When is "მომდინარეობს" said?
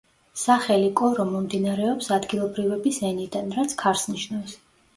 1.33-2.09